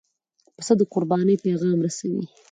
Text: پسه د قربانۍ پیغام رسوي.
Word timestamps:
پسه 0.55 0.73
د 0.79 0.81
قربانۍ 0.93 1.35
پیغام 1.45 1.77
رسوي. 1.85 2.23